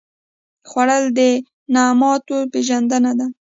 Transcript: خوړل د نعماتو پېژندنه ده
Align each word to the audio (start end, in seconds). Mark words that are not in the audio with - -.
خوړل 0.69 1.03
د 1.17 1.19
نعماتو 1.73 2.37
پېژندنه 2.51 3.11
ده 3.19 3.27